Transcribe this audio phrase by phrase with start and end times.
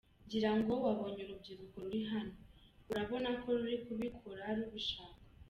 [0.25, 2.35] Ngira ngo wabonye urubyiruko ruri hano,
[2.89, 5.19] urabona ko ruri kubikora rubishaka.